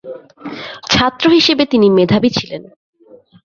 [0.91, 2.61] ছাত্র হিসেবে তিনি মেধাবী ছিলেন।